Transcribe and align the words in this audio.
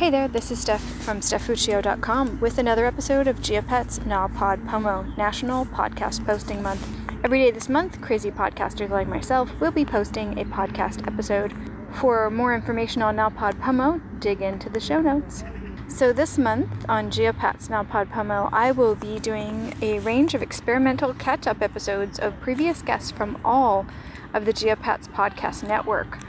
Hey 0.00 0.08
there, 0.08 0.28
this 0.28 0.50
is 0.50 0.58
Steph 0.58 0.80
from 0.80 1.20
StephFuccio.com 1.20 2.40
with 2.40 2.56
another 2.56 2.86
episode 2.86 3.28
of 3.28 3.40
Geopats 3.40 4.06
Na 4.06 4.28
Pod 4.28 4.66
Pomo, 4.66 5.02
National 5.18 5.66
Podcast 5.66 6.24
Posting 6.24 6.62
Month. 6.62 6.88
Every 7.22 7.40
day 7.40 7.50
this 7.50 7.68
month, 7.68 8.00
crazy 8.00 8.30
podcasters 8.30 8.88
like 8.88 9.08
myself 9.08 9.50
will 9.60 9.72
be 9.72 9.84
posting 9.84 10.38
a 10.38 10.46
podcast 10.46 11.06
episode. 11.06 11.52
For 11.96 12.30
more 12.30 12.54
information 12.54 13.02
on 13.02 13.16
NaPodPoMo, 13.16 14.00
dig 14.20 14.40
into 14.40 14.70
the 14.70 14.80
show 14.80 15.02
notes. 15.02 15.44
So, 15.86 16.14
this 16.14 16.38
month 16.38 16.86
on 16.88 17.10
Geopats 17.10 17.68
NaPodPoMo, 17.68 18.48
I 18.54 18.72
will 18.72 18.94
be 18.94 19.18
doing 19.18 19.74
a 19.82 19.98
range 19.98 20.32
of 20.32 20.40
experimental 20.40 21.12
catch 21.12 21.46
up 21.46 21.60
episodes 21.60 22.18
of 22.18 22.40
previous 22.40 22.80
guests 22.80 23.10
from 23.10 23.38
all 23.44 23.84
of 24.32 24.46
the 24.46 24.54
Geopats 24.54 25.08
podcast 25.08 25.62
network 25.68 26.20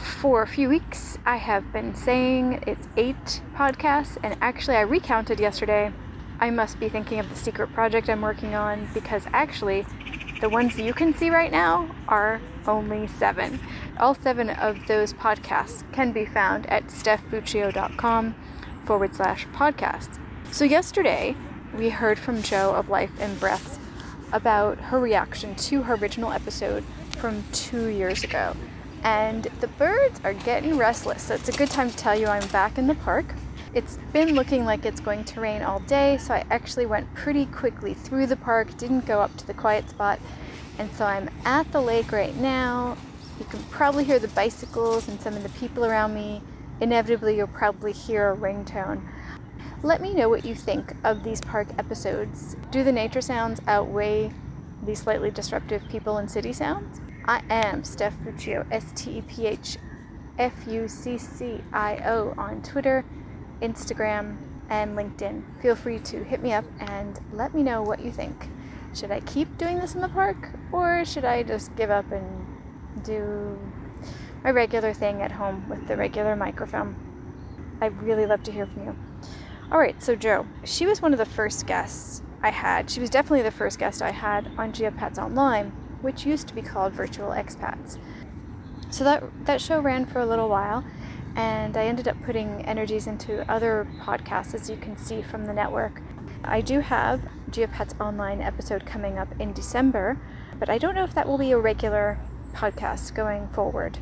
for 0.00 0.42
a 0.42 0.46
few 0.46 0.68
weeks, 0.68 1.18
I 1.26 1.36
have 1.36 1.72
been 1.72 1.94
saying 1.94 2.64
it's 2.66 2.88
eight 2.96 3.42
podcasts, 3.54 4.16
and 4.22 4.36
actually, 4.40 4.76
I 4.76 4.82
recounted 4.82 5.38
yesterday. 5.38 5.92
I 6.38 6.50
must 6.50 6.80
be 6.80 6.88
thinking 6.88 7.18
of 7.18 7.28
the 7.28 7.36
secret 7.36 7.72
project 7.72 8.08
I'm 8.08 8.22
working 8.22 8.54
on 8.54 8.88
because 8.94 9.24
actually, 9.32 9.84
the 10.40 10.48
ones 10.48 10.78
you 10.78 10.94
can 10.94 11.12
see 11.12 11.28
right 11.28 11.52
now 11.52 11.94
are 12.08 12.40
only 12.66 13.06
seven. 13.06 13.60
All 13.98 14.14
seven 14.14 14.50
of 14.50 14.86
those 14.86 15.12
podcasts 15.12 15.90
can 15.92 16.12
be 16.12 16.24
found 16.24 16.66
at 16.66 16.86
stephfuccio.com 16.86 18.34
forward 18.86 19.14
slash 19.14 19.46
podcasts. 19.48 20.18
So, 20.50 20.64
yesterday, 20.64 21.36
we 21.76 21.90
heard 21.90 22.18
from 22.18 22.42
Jo 22.42 22.74
of 22.74 22.88
Life 22.88 23.18
in 23.20 23.36
Breaths 23.36 23.78
about 24.32 24.78
her 24.78 24.98
reaction 24.98 25.54
to 25.56 25.82
her 25.82 25.94
original 25.94 26.32
episode 26.32 26.84
from 27.18 27.44
two 27.52 27.86
years 27.86 28.24
ago 28.24 28.56
and 29.02 29.44
the 29.60 29.68
birds 29.68 30.20
are 30.24 30.34
getting 30.34 30.76
restless. 30.76 31.24
So 31.24 31.34
it's 31.34 31.48
a 31.48 31.52
good 31.52 31.70
time 31.70 31.90
to 31.90 31.96
tell 31.96 32.18
you 32.18 32.26
I'm 32.26 32.46
back 32.48 32.78
in 32.78 32.86
the 32.86 32.94
park. 32.94 33.34
It's 33.72 33.98
been 34.12 34.34
looking 34.34 34.64
like 34.64 34.84
it's 34.84 35.00
going 35.00 35.24
to 35.24 35.40
rain 35.40 35.62
all 35.62 35.78
day, 35.80 36.18
so 36.18 36.34
I 36.34 36.44
actually 36.50 36.86
went 36.86 37.12
pretty 37.14 37.46
quickly 37.46 37.94
through 37.94 38.26
the 38.26 38.36
park, 38.36 38.76
didn't 38.76 39.06
go 39.06 39.20
up 39.20 39.36
to 39.36 39.46
the 39.46 39.54
quiet 39.54 39.88
spot, 39.88 40.18
and 40.78 40.90
so 40.92 41.04
I'm 41.04 41.30
at 41.44 41.70
the 41.70 41.80
lake 41.80 42.10
right 42.10 42.34
now. 42.36 42.96
You 43.38 43.44
can 43.44 43.62
probably 43.64 44.04
hear 44.04 44.18
the 44.18 44.28
bicycles 44.28 45.08
and 45.08 45.20
some 45.20 45.34
of 45.34 45.42
the 45.42 45.48
people 45.50 45.84
around 45.84 46.14
me. 46.14 46.42
Inevitably, 46.80 47.36
you'll 47.36 47.46
probably 47.46 47.92
hear 47.92 48.32
a 48.32 48.36
ringtone. 48.36 49.02
Let 49.82 50.02
me 50.02 50.14
know 50.14 50.28
what 50.28 50.44
you 50.44 50.54
think 50.54 50.94
of 51.04 51.22
these 51.22 51.40
park 51.40 51.68
episodes. 51.78 52.56
Do 52.70 52.82
the 52.82 52.92
nature 52.92 53.22
sounds 53.22 53.60
outweigh 53.66 54.32
the 54.84 54.94
slightly 54.96 55.30
disruptive 55.30 55.88
people 55.88 56.18
and 56.18 56.30
city 56.30 56.52
sounds? 56.52 57.00
I 57.30 57.44
am 57.48 57.84
Steph 57.84 58.16
Fuccio, 58.24 58.66
S 58.72 58.90
T 58.92 59.18
E 59.18 59.22
P 59.22 59.46
H 59.46 59.78
F 60.36 60.52
U 60.66 60.88
C 60.88 61.16
C 61.16 61.60
I 61.72 61.98
O 62.04 62.34
on 62.36 62.60
Twitter, 62.60 63.04
Instagram, 63.62 64.36
and 64.68 64.98
LinkedIn. 64.98 65.44
Feel 65.62 65.76
free 65.76 66.00
to 66.00 66.24
hit 66.24 66.42
me 66.42 66.52
up 66.52 66.64
and 66.80 67.20
let 67.32 67.54
me 67.54 67.62
know 67.62 67.82
what 67.82 68.00
you 68.00 68.10
think. 68.10 68.50
Should 68.96 69.12
I 69.12 69.20
keep 69.20 69.58
doing 69.58 69.78
this 69.78 69.94
in 69.94 70.00
the 70.00 70.08
park 70.08 70.50
or 70.72 71.04
should 71.04 71.24
I 71.24 71.44
just 71.44 71.76
give 71.76 71.88
up 71.88 72.10
and 72.10 73.04
do 73.04 73.56
my 74.42 74.50
regular 74.50 74.92
thing 74.92 75.22
at 75.22 75.30
home 75.30 75.68
with 75.68 75.86
the 75.86 75.96
regular 75.96 76.34
microphone? 76.34 76.96
I'd 77.80 78.02
really 78.02 78.26
love 78.26 78.42
to 78.42 78.50
hear 78.50 78.66
from 78.66 78.86
you. 78.86 78.96
All 79.70 79.78
right, 79.78 80.02
so 80.02 80.16
Jo, 80.16 80.46
she 80.64 80.84
was 80.84 81.00
one 81.00 81.12
of 81.12 81.18
the 81.20 81.24
first 81.24 81.68
guests 81.68 82.22
I 82.42 82.50
had. 82.50 82.90
She 82.90 82.98
was 82.98 83.08
definitely 83.08 83.42
the 83.42 83.52
first 83.52 83.78
guest 83.78 84.02
I 84.02 84.10
had 84.10 84.48
on 84.58 84.72
Geopats 84.72 85.16
Online 85.16 85.72
which 86.00 86.26
used 86.26 86.48
to 86.48 86.54
be 86.54 86.62
called 86.62 86.92
Virtual 86.92 87.30
Expats. 87.30 87.98
So 88.90 89.04
that 89.04 89.22
that 89.46 89.60
show 89.60 89.80
ran 89.80 90.06
for 90.06 90.20
a 90.20 90.26
little 90.26 90.48
while, 90.48 90.84
and 91.36 91.76
I 91.76 91.84
ended 91.84 92.08
up 92.08 92.16
putting 92.24 92.64
energies 92.64 93.06
into 93.06 93.48
other 93.50 93.86
podcasts, 94.00 94.54
as 94.54 94.68
you 94.68 94.76
can 94.76 94.96
see 94.96 95.22
from 95.22 95.46
the 95.46 95.52
network. 95.52 96.02
I 96.42 96.60
do 96.60 96.80
have 96.80 97.20
Geopats 97.50 97.98
Online 98.00 98.40
episode 98.40 98.86
coming 98.86 99.18
up 99.18 99.28
in 99.38 99.52
December, 99.52 100.18
but 100.58 100.68
I 100.68 100.78
don't 100.78 100.94
know 100.94 101.04
if 101.04 101.14
that 101.14 101.28
will 101.28 101.38
be 101.38 101.52
a 101.52 101.58
regular 101.58 102.18
podcast 102.52 103.14
going 103.14 103.48
forward. 103.48 103.98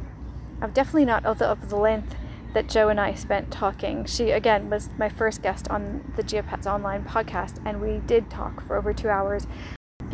I'm 0.60 0.72
definitely 0.72 1.04
not 1.04 1.24
of 1.24 1.38
the, 1.38 1.46
of 1.46 1.68
the 1.68 1.76
length 1.76 2.14
that 2.54 2.68
Jo 2.68 2.88
and 2.88 3.00
I 3.00 3.14
spent 3.14 3.50
talking. 3.50 4.04
She, 4.04 4.30
again, 4.30 4.70
was 4.70 4.88
my 4.98 5.08
first 5.08 5.42
guest 5.42 5.68
on 5.68 6.12
the 6.16 6.22
Geopats 6.22 6.66
Online 6.66 7.04
podcast, 7.04 7.60
and 7.64 7.80
we 7.80 8.00
did 8.06 8.30
talk 8.30 8.66
for 8.66 8.76
over 8.76 8.92
two 8.92 9.08
hours. 9.08 9.46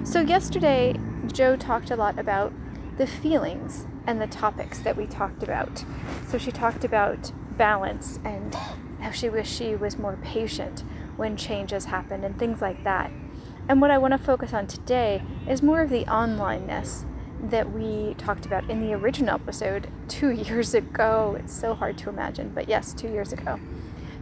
So, 0.03 0.21
yesterday, 0.21 0.97
Jo 1.35 1.57
talked 1.57 1.91
a 1.91 1.97
lot 1.97 2.17
about 2.17 2.53
the 2.97 3.09
feelings 3.09 3.87
and 4.07 4.21
the 4.21 4.27
topics 4.29 4.79
that 4.79 4.97
we 4.97 5.05
talked 5.05 5.43
about. 5.43 5.85
So, 6.29 6.39
she 6.39 6.53
talked 6.53 6.85
about 6.85 7.33
balance 7.57 8.21
and 8.25 8.55
how 9.01 9.11
she 9.11 9.29
wished 9.29 9.53
she 9.53 9.75
was 9.75 9.99
more 9.99 10.17
patient 10.23 10.85
when 11.17 11.37
changes 11.37 11.87
happen 11.87 12.23
and 12.23 12.39
things 12.39 12.61
like 12.61 12.85
that. 12.85 13.11
And 13.69 13.81
what 13.81 13.91
I 13.91 13.99
want 13.99 14.13
to 14.13 14.19
focus 14.19 14.53
on 14.53 14.69
today 14.69 15.23
is 15.49 15.61
more 15.61 15.81
of 15.81 15.91
the 15.91 16.05
onlineness 16.05 17.05
that 17.43 17.73
we 17.73 18.15
talked 18.15 18.47
about 18.47 18.71
in 18.71 18.81
the 18.81 18.95
original 18.95 19.35
episode 19.35 19.91
two 20.07 20.31
years 20.45 20.73
ago. 20.73 21.37
It's 21.41 21.53
so 21.53 21.75
hard 21.75 21.99
to 21.99 22.11
imagine, 22.11 22.53
but 22.55 22.69
yes, 22.69 22.93
two 22.93 23.09
years 23.09 23.33
ago. 23.33 23.59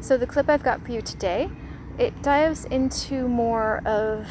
So, 0.01 0.17
the 0.17 0.27
clip 0.27 0.49
I've 0.49 0.63
got 0.63 0.81
for 0.83 0.93
you 0.93 1.03
today, 1.03 1.51
it 1.99 2.23
dives 2.23 2.65
into 2.65 3.29
more 3.29 3.83
of 3.87 4.27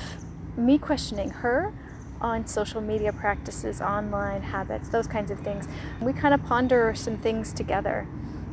me 0.58 0.80
questioning 0.80 1.30
her 1.30 1.74
on 2.22 2.46
social 2.46 2.82
media 2.82 3.12
practices, 3.12 3.82
online 3.82 4.42
habits, 4.42 4.90
those 4.90 5.08
kinds 5.08 5.32
of 5.32 5.40
things. 5.40 5.68
We 6.00 6.14
kind 6.14 6.34
of 6.34 6.44
ponder 6.44 6.94
some 6.96 7.18
things 7.18 7.52
together, 7.52 8.08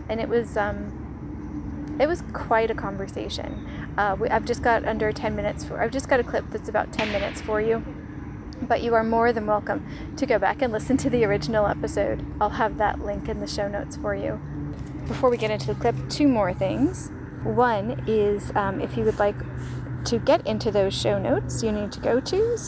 and 0.08 0.20
it 0.20 0.28
was 0.28 0.56
um, 0.56 1.96
it 2.00 2.06
was 2.06 2.22
quite 2.32 2.70
a 2.70 2.74
conversation. 2.74 3.66
Uh, 3.96 4.16
we, 4.18 4.28
I've 4.28 4.44
just 4.44 4.62
got 4.62 4.84
under 4.84 5.12
10 5.12 5.34
minutes 5.36 5.64
for. 5.64 5.80
I've 5.80 5.90
just 5.90 6.08
got 6.08 6.20
a 6.20 6.24
clip 6.24 6.44
that's 6.50 6.68
about 6.68 6.92
10 6.92 7.12
minutes 7.12 7.40
for 7.40 7.60
you, 7.60 7.84
but 8.62 8.82
you 8.82 8.94
are 8.94 9.04
more 9.04 9.32
than 9.32 9.46
welcome 9.46 9.86
to 10.16 10.26
go 10.26 10.38
back 10.38 10.62
and 10.62 10.72
listen 10.72 10.96
to 10.98 11.10
the 11.10 11.24
original 11.24 11.66
episode. 11.66 12.24
I'll 12.40 12.50
have 12.50 12.78
that 12.78 13.00
link 13.00 13.28
in 13.28 13.40
the 13.40 13.46
show 13.46 13.68
notes 13.68 13.96
for 13.96 14.14
you. 14.14 14.40
Before 15.06 15.30
we 15.30 15.36
get 15.36 15.50
into 15.50 15.66
the 15.66 15.74
clip, 15.74 15.96
two 16.08 16.28
more 16.28 16.52
things. 16.52 17.10
One 17.42 18.02
is 18.06 18.52
um, 18.54 18.80
if 18.80 18.96
you 18.96 19.04
would 19.04 19.18
like 19.18 19.36
to 20.04 20.18
get 20.18 20.46
into 20.46 20.70
those 20.70 20.94
show 20.94 21.18
notes, 21.18 21.62
you 21.62 21.72
need 21.72 21.92
to 21.92 22.00
go 22.00 22.20
to 22.20 22.58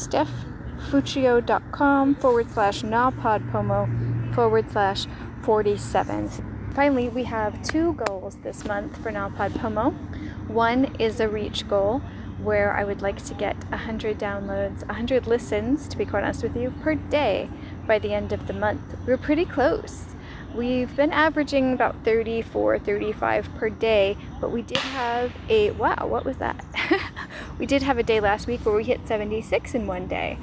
stephfuccio.com 0.81 2.15
forward 2.17 2.51
slash 2.51 2.83
napodpomo 2.83 4.35
forward 4.35 4.71
slash 4.71 5.07
47. 5.43 6.73
Finally, 6.75 7.09
we 7.09 7.25
have 7.25 7.63
two 7.63 7.95
goals 7.95 8.37
this 8.43 8.65
month 8.65 8.97
for 9.03 9.11
NaPodPoMo. 9.11 10.49
One 10.49 10.97
is 10.99 11.21
a 11.21 11.29
reach 11.29 11.69
goal 11.69 12.01
where 12.39 12.75
I 12.75 12.85
would 12.85 13.03
like 13.03 13.23
to 13.27 13.35
get 13.35 13.57
100 13.71 14.19
downloads, 14.19 14.87
100 14.87 15.27
listens, 15.27 15.87
to 15.89 15.99
be 15.99 16.07
quite 16.07 16.25
honest 16.25 16.43
with 16.43 16.57
you, 16.57 16.73
per 16.83 16.95
day 16.95 17.51
by 17.87 17.99
the 17.99 18.15
end 18.15 18.33
of 18.33 18.47
the 18.47 18.53
month. 18.53 18.97
We're 19.07 19.19
pretty 19.19 19.45
close. 19.45 20.15
We've 20.55 20.95
been 20.97 21.13
averaging 21.13 21.75
about 21.75 22.05
34, 22.05 22.81
35 22.81 23.55
per 23.57 23.71
day, 23.71 24.17
but 24.41 24.51
we 24.51 24.63
did 24.63 24.79
have 24.79 25.33
a 25.49 25.71
wow, 25.73 26.07
what 26.07 26.25
was 26.25 26.39
that? 26.39 26.65
we 27.59 27.67
did 27.67 27.83
have 27.83 27.99
a 27.99 28.03
day 28.03 28.21
last 28.21 28.47
week 28.47 28.65
where 28.65 28.75
we 28.75 28.85
hit 28.85 29.07
76 29.07 29.75
in 29.75 29.87
one 29.87 30.09
day. 30.09 30.39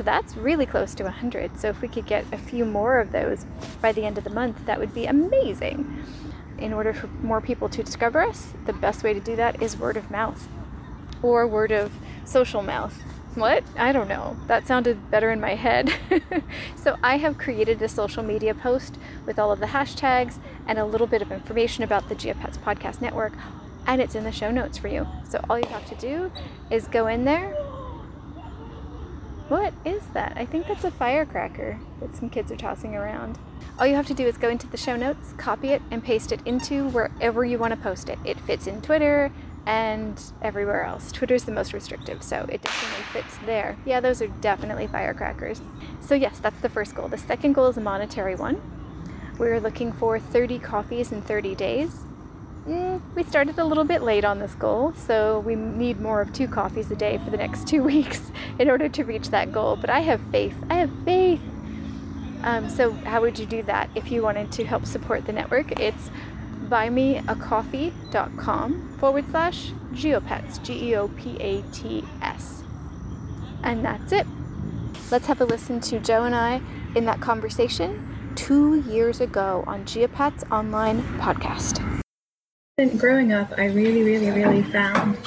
So 0.00 0.04
that's 0.04 0.34
really 0.34 0.64
close 0.64 0.94
to 0.94 1.04
100. 1.04 1.60
So 1.60 1.68
if 1.68 1.82
we 1.82 1.88
could 1.88 2.06
get 2.06 2.24
a 2.32 2.38
few 2.38 2.64
more 2.64 3.00
of 3.00 3.12
those 3.12 3.44
by 3.82 3.92
the 3.92 4.06
end 4.06 4.16
of 4.16 4.24
the 4.24 4.30
month, 4.30 4.64
that 4.64 4.80
would 4.80 4.94
be 4.94 5.04
amazing. 5.04 6.02
In 6.56 6.72
order 6.72 6.94
for 6.94 7.08
more 7.22 7.42
people 7.42 7.68
to 7.68 7.82
discover 7.82 8.22
us, 8.22 8.54
the 8.64 8.72
best 8.72 9.04
way 9.04 9.12
to 9.12 9.20
do 9.20 9.36
that 9.36 9.62
is 9.62 9.76
word 9.76 9.98
of 9.98 10.10
mouth 10.10 10.48
or 11.22 11.46
word 11.46 11.70
of 11.70 11.92
social 12.24 12.62
mouth. 12.62 12.94
What? 13.34 13.62
I 13.76 13.92
don't 13.92 14.08
know. 14.08 14.38
That 14.46 14.66
sounded 14.66 15.10
better 15.10 15.30
in 15.30 15.38
my 15.38 15.54
head. 15.54 15.92
so, 16.76 16.96
I 17.02 17.18
have 17.18 17.36
created 17.36 17.82
a 17.82 17.88
social 17.88 18.22
media 18.22 18.54
post 18.54 18.96
with 19.26 19.38
all 19.38 19.52
of 19.52 19.60
the 19.60 19.66
hashtags 19.66 20.38
and 20.66 20.78
a 20.78 20.86
little 20.86 21.08
bit 21.08 21.20
of 21.20 21.30
information 21.30 21.84
about 21.84 22.08
the 22.08 22.14
Geopats 22.14 22.56
Podcast 22.56 23.02
Network, 23.02 23.34
and 23.86 24.00
it's 24.00 24.14
in 24.14 24.24
the 24.24 24.32
show 24.32 24.50
notes 24.50 24.78
for 24.78 24.88
you. 24.88 25.06
So, 25.28 25.44
all 25.50 25.58
you 25.58 25.68
have 25.68 25.86
to 25.90 25.94
do 25.96 26.32
is 26.70 26.88
go 26.88 27.06
in 27.06 27.26
there. 27.26 27.54
What 29.50 29.74
is 29.84 30.06
that? 30.14 30.34
I 30.36 30.46
think 30.46 30.68
that's 30.68 30.84
a 30.84 30.92
firecracker 30.92 31.80
that 31.98 32.14
some 32.14 32.30
kids 32.30 32.52
are 32.52 32.56
tossing 32.56 32.94
around. 32.94 33.36
All 33.80 33.86
you 33.86 33.96
have 33.96 34.06
to 34.06 34.14
do 34.14 34.24
is 34.24 34.36
go 34.36 34.48
into 34.48 34.68
the 34.68 34.76
show 34.76 34.94
notes, 34.94 35.34
copy 35.38 35.70
it, 35.70 35.82
and 35.90 36.04
paste 36.04 36.30
it 36.30 36.40
into 36.46 36.88
wherever 36.90 37.44
you 37.44 37.58
want 37.58 37.74
to 37.74 37.80
post 37.80 38.08
it. 38.08 38.20
It 38.24 38.38
fits 38.38 38.68
in 38.68 38.80
Twitter, 38.80 39.32
and 39.66 40.22
everywhere 40.40 40.84
else. 40.84 41.10
Twitter's 41.10 41.42
the 41.42 41.52
most 41.52 41.72
restrictive, 41.72 42.22
so 42.22 42.46
it 42.48 42.62
definitely 42.62 43.04
fits 43.12 43.38
there. 43.44 43.76
Yeah, 43.84 43.98
those 43.98 44.22
are 44.22 44.28
definitely 44.28 44.86
firecrackers. 44.86 45.60
So, 46.00 46.14
yes, 46.14 46.38
that's 46.38 46.60
the 46.60 46.68
first 46.68 46.94
goal. 46.94 47.08
The 47.08 47.18
second 47.18 47.54
goal 47.54 47.66
is 47.66 47.76
a 47.76 47.80
monetary 47.80 48.36
one. 48.36 48.62
We're 49.36 49.58
looking 49.58 49.92
for 49.92 50.20
30 50.20 50.60
coffees 50.60 51.10
in 51.10 51.22
30 51.22 51.56
days. 51.56 52.04
Mm, 52.66 53.00
we 53.14 53.22
started 53.24 53.58
a 53.58 53.64
little 53.64 53.84
bit 53.84 54.02
late 54.02 54.24
on 54.24 54.38
this 54.38 54.54
goal, 54.54 54.92
so 54.94 55.40
we 55.40 55.54
need 55.54 56.00
more 56.00 56.20
of 56.20 56.32
two 56.32 56.46
coffees 56.46 56.90
a 56.90 56.96
day 56.96 57.18
for 57.18 57.30
the 57.30 57.36
next 57.36 57.66
two 57.68 57.82
weeks 57.82 58.30
in 58.58 58.70
order 58.70 58.88
to 58.88 59.04
reach 59.04 59.30
that 59.30 59.52
goal. 59.52 59.76
But 59.76 59.90
I 59.90 60.00
have 60.00 60.20
faith. 60.30 60.54
I 60.68 60.74
have 60.74 60.90
faith. 61.04 61.40
Um, 62.42 62.70
so, 62.70 62.92
how 62.92 63.20
would 63.20 63.38
you 63.38 63.46
do 63.46 63.62
that 63.64 63.90
if 63.94 64.10
you 64.10 64.22
wanted 64.22 64.50
to 64.52 64.64
help 64.64 64.86
support 64.86 65.26
the 65.26 65.32
network? 65.32 65.78
It's 65.80 66.10
buymeacoffee.com 66.68 68.96
forward 68.98 69.30
slash 69.30 69.72
geopats, 69.92 70.62
G 70.62 70.90
E 70.90 70.96
O 70.96 71.08
P 71.08 71.36
A 71.40 71.62
T 71.72 72.04
S. 72.22 72.62
And 73.62 73.84
that's 73.84 74.12
it. 74.12 74.26
Let's 75.10 75.26
have 75.26 75.40
a 75.40 75.44
listen 75.44 75.80
to 75.80 75.98
Jo 75.98 76.24
and 76.24 76.34
I 76.34 76.60
in 76.94 77.04
that 77.06 77.20
conversation 77.20 78.32
two 78.36 78.80
years 78.82 79.20
ago 79.20 79.64
on 79.66 79.84
Geopat's 79.84 80.44
online 80.50 81.02
podcast. 81.18 81.99
Growing 82.86 83.32
up, 83.34 83.52
I 83.58 83.66
really, 83.66 84.02
really, 84.02 84.30
really 84.30 84.62
found 84.62 85.18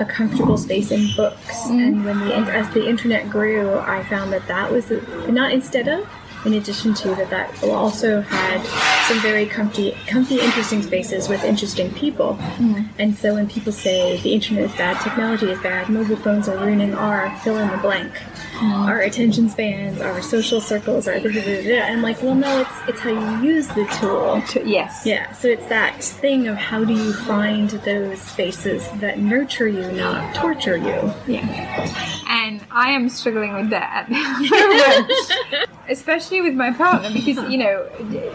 a 0.00 0.04
comfortable 0.08 0.58
space 0.58 0.90
in 0.90 1.14
books, 1.14 1.68
mm-hmm. 1.68 1.78
and 1.78 2.04
when 2.04 2.18
the 2.18 2.34
as 2.34 2.68
the 2.74 2.88
internet 2.88 3.30
grew, 3.30 3.78
I 3.78 4.02
found 4.04 4.32
that 4.32 4.46
that 4.48 4.72
was 4.72 4.86
the, 4.86 5.00
not 5.30 5.52
instead 5.52 5.86
of, 5.86 6.08
in 6.44 6.54
addition 6.54 6.94
to 6.94 7.08
that, 7.14 7.30
that 7.30 7.64
also 7.64 8.20
had 8.22 8.64
some 9.06 9.20
very 9.20 9.46
comfy, 9.46 9.92
comfy, 10.06 10.40
interesting 10.40 10.82
spaces 10.82 11.28
with 11.28 11.44
interesting 11.44 11.92
people. 11.94 12.36
Mm. 12.58 12.88
And 12.98 13.16
so 13.16 13.34
when 13.34 13.48
people 13.48 13.72
say 13.72 14.18
the 14.18 14.32
internet 14.32 14.64
is 14.64 14.72
bad, 14.76 15.00
technology 15.02 15.50
is 15.50 15.60
bad, 15.60 15.88
mobile 15.88 16.16
phones 16.16 16.48
are 16.48 16.56
ruining 16.56 16.94
our 16.94 17.36
fill 17.40 17.58
in 17.58 17.68
the 17.70 17.76
blank, 17.78 18.12
mm. 18.12 18.72
our 18.86 19.00
attention 19.00 19.48
spans, 19.48 20.00
our 20.00 20.22
social 20.22 20.60
circles, 20.60 21.06
our 21.06 21.18
da, 21.18 21.30
da, 21.30 21.42
da, 21.42 21.62
da. 21.62 21.80
I'm 21.82 22.02
like, 22.02 22.22
well, 22.22 22.34
no, 22.34 22.60
it's 22.60 22.88
it's 22.88 23.00
how 23.00 23.10
you 23.10 23.48
use 23.48 23.68
the 23.68 23.86
tool. 24.00 24.42
Yes. 24.64 25.02
Yeah. 25.04 25.32
So 25.32 25.48
it's 25.48 25.66
that 25.66 26.02
thing 26.02 26.48
of 26.48 26.56
how 26.56 26.84
do 26.84 26.92
you 26.92 27.12
find 27.12 27.70
those 27.70 28.20
spaces 28.20 28.88
that 29.00 29.18
nurture 29.18 29.68
you, 29.68 29.90
not 29.92 30.34
torture 30.34 30.76
you. 30.76 31.12
Yeah. 31.26 32.20
And 32.28 32.64
I 32.70 32.90
am 32.90 33.08
struggling 33.08 33.52
with 33.54 33.70
that, 33.70 34.06
especially 35.90 36.40
with 36.40 36.54
my 36.54 36.72
partner 36.72 37.10
because 37.12 37.50
you 37.50 37.58
know 37.58 37.82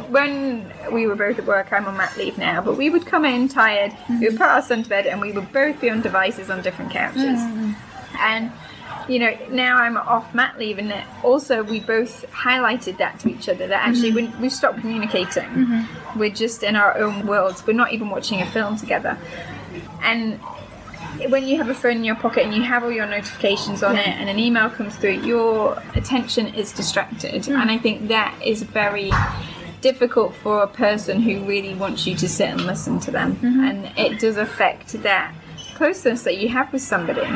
when 0.10 0.72
we 0.92 1.08
were 1.08 1.16
both 1.16 1.40
at 1.40 1.46
work, 1.46 1.72
I'm 1.72 1.86
on 1.86 1.98
mat 1.98 2.16
leave 2.18 2.38
now, 2.38 2.62
but 2.62 2.78
we 2.78 2.90
would 2.90 3.06
come 3.06 3.26
in 3.26 3.48
tired. 3.48 3.92
Mm-hmm. 3.92 4.20
We 4.20 4.28
would 4.28 4.38
put 4.38 4.48
our 4.48 4.62
son 4.62 4.84
to 4.84 4.90
bed, 4.90 5.08
and 5.08 5.22
we 5.22 5.32
would 5.32 5.52
both 5.52 5.80
be 5.82 5.90
on 5.90 6.02
devices 6.02 6.50
on 6.50 6.62
different 6.62 6.92
couches, 6.92 7.40
mm-hmm. 7.40 7.72
and 8.20 8.52
you 9.08 9.20
know, 9.20 9.38
now 9.50 9.78
I'm 9.78 9.98
off 9.98 10.34
mat 10.34 10.58
leave, 10.58 10.78
and 10.78 10.94
also 11.24 11.64
we 11.64 11.80
both 11.80 12.30
highlighted 12.32 12.98
that 12.98 13.20
to 13.20 13.30
each 13.30 13.48
other 13.48 13.68
that 13.68 13.88
actually 13.88 14.12
mm-hmm. 14.12 14.42
we, 14.42 14.48
have 14.48 14.54
stopped 14.54 14.80
communicating. 14.80 15.44
Mm-hmm. 15.44 16.20
We're 16.20 16.32
just 16.32 16.64
in 16.64 16.76
our 16.76 16.98
own 16.98 17.28
worlds. 17.28 17.66
We're 17.66 17.74
not 17.74 17.94
even 17.94 18.10
watching 18.10 18.42
a 18.42 18.46
film 18.52 18.78
together. 18.78 19.18
And 20.02 20.40
when 21.30 21.48
you 21.48 21.58
have 21.58 21.70
a 21.70 21.74
phone 21.74 21.98
in 21.98 22.04
your 22.04 22.16
pocket 22.16 22.44
and 22.46 22.54
you 22.54 22.64
have 22.64 22.84
all 22.84 22.92
your 22.92 23.06
notifications 23.06 23.84
on 23.84 23.96
yeah. 23.96 24.02
it, 24.02 24.20
and 24.20 24.30
an 24.30 24.40
email 24.40 24.70
comes 24.70 24.96
through, 24.96 25.22
your 25.22 25.82
attention 25.96 26.48
is 26.54 26.72
distracted. 26.72 27.44
Mm. 27.44 27.62
And 27.62 27.72
I 27.72 27.78
think 27.78 28.08
that 28.10 28.38
is 28.44 28.64
very 28.64 29.12
difficult 29.82 30.34
for 30.36 30.64
a 30.64 30.68
person 30.68 31.22
who 31.22 31.44
really 31.46 31.76
wants 31.76 32.08
you 32.08 32.16
to 32.16 32.28
sit 32.28 32.50
and 32.50 32.66
listen 32.66 33.00
to 33.02 33.12
them. 33.12 33.36
Mm-hmm. 33.36 33.60
And 33.60 33.98
it 33.98 34.20
does 34.20 34.38
affect 34.38 34.94
that 35.04 35.34
closeness 35.76 36.24
that 36.24 36.38
you 36.38 36.50
have 36.50 36.72
with 36.74 36.82
somebody. 36.82 37.28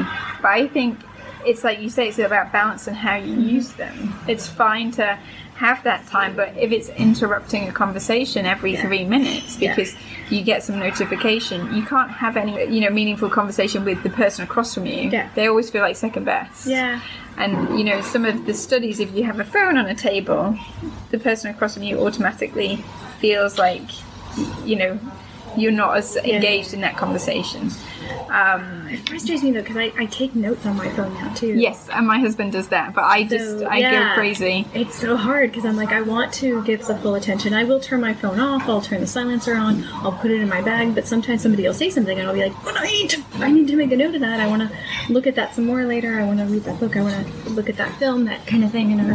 But 0.41 0.49
I 0.49 0.67
think 0.67 0.97
it's 1.45 1.63
like 1.63 1.79
you 1.79 1.89
say, 1.89 2.09
it's 2.09 2.19
about 2.19 2.51
balance 2.51 2.87
and 2.87 2.95
how 2.95 3.15
you 3.15 3.33
use 3.33 3.71
them. 3.73 4.15
It's 4.27 4.47
fine 4.47 4.91
to 4.91 5.19
have 5.55 5.83
that 5.83 6.07
time, 6.07 6.35
but 6.37 6.55
if 6.57 6.71
it's 6.71 6.87
interrupting 6.89 7.67
a 7.67 7.71
conversation 7.71 8.45
every 8.45 8.73
yeah. 8.73 8.81
three 8.81 9.03
minutes 9.03 9.57
because 9.57 9.93
yeah. 9.93 10.29
you 10.29 10.41
get 10.41 10.63
some 10.63 10.79
notification, 10.79 11.75
you 11.75 11.83
can't 11.83 12.09
have 12.09 12.37
any 12.37 12.73
you 12.73 12.79
know 12.79 12.89
meaningful 12.89 13.29
conversation 13.29 13.83
with 13.83 14.01
the 14.03 14.09
person 14.09 14.43
across 14.45 14.73
from 14.73 14.85
you. 14.85 15.09
Yeah. 15.09 15.29
They 15.35 15.47
always 15.47 15.69
feel 15.69 15.81
like 15.81 15.97
second 15.97 16.23
best. 16.23 16.65
Yeah. 16.65 17.01
And 17.37 17.77
you 17.77 17.83
know, 17.83 17.99
some 18.01 18.23
of 18.23 18.45
the 18.45 18.53
studies, 18.53 19.01
if 19.01 19.13
you 19.13 19.23
have 19.23 19.39
a 19.39 19.43
phone 19.43 19.77
on 19.77 19.85
a 19.87 19.95
table, 19.95 20.57
the 21.11 21.19
person 21.19 21.51
across 21.51 21.73
from 21.73 21.83
you 21.83 21.99
automatically 21.99 22.77
feels 23.19 23.57
like 23.57 23.83
you 24.65 24.77
know 24.77 24.99
you're 25.57 25.71
not 25.71 25.97
as 25.97 26.15
engaged 26.17 26.73
in 26.73 26.81
that 26.81 26.97
conversation. 26.97 27.71
Um, 28.29 28.87
it 28.87 29.07
frustrates 29.07 29.41
me 29.43 29.51
though 29.51 29.61
because 29.61 29.77
I, 29.77 29.91
I 29.97 30.05
take 30.05 30.35
notes 30.35 30.65
on 30.65 30.77
my 30.77 30.89
phone 30.89 31.13
now 31.15 31.33
too. 31.33 31.55
Yes, 31.55 31.89
and 31.89 32.05
my 32.05 32.19
husband 32.19 32.51
does 32.51 32.67
that, 32.69 32.93
but 32.93 33.03
I 33.03 33.27
so, 33.27 33.37
just 33.37 33.63
I 33.65 33.77
yeah, 33.77 34.09
go 34.09 34.13
crazy. 34.15 34.67
It's 34.73 34.95
so 34.95 35.15
hard 35.15 35.51
because 35.51 35.65
I'm 35.65 35.75
like 35.75 35.91
I 35.91 36.01
want 36.01 36.31
to 36.35 36.63
give 36.63 36.85
the 36.85 36.95
full 36.97 37.15
attention. 37.15 37.53
I 37.53 37.63
will 37.63 37.79
turn 37.79 38.01
my 38.01 38.13
phone 38.13 38.39
off. 38.39 38.67
I'll 38.67 38.81
turn 38.81 39.01
the 39.01 39.07
silencer 39.07 39.55
on. 39.55 39.83
I'll 39.93 40.11
put 40.11 40.31
it 40.31 40.41
in 40.41 40.49
my 40.49 40.61
bag. 40.61 40.93
But 40.93 41.07
sometimes 41.07 41.41
somebody 41.41 41.63
will 41.63 41.73
say 41.73 41.89
something 41.89 42.17
and 42.17 42.27
I'll 42.27 42.33
be 42.33 42.43
like, 42.43 42.53
I 42.65 42.87
need 42.87 43.09
to 43.11 43.23
I 43.35 43.51
need 43.51 43.67
to 43.67 43.75
make 43.75 43.91
a 43.91 43.97
note 43.97 44.15
of 44.15 44.21
that. 44.21 44.39
I 44.39 44.47
want 44.47 44.69
to 44.69 45.11
look 45.11 45.27
at 45.27 45.35
that 45.35 45.55
some 45.55 45.65
more 45.65 45.85
later. 45.85 46.19
I 46.19 46.25
want 46.25 46.39
to 46.39 46.45
read 46.45 46.63
that 46.63 46.79
book. 46.79 46.97
I 46.97 47.01
want 47.01 47.27
to 47.27 47.49
look 47.49 47.69
at 47.69 47.77
that 47.77 47.97
film. 47.97 48.25
That 48.25 48.45
kind 48.45 48.63
of 48.63 48.71
thing. 48.71 48.91
And 48.91 49.11
or, 49.11 49.13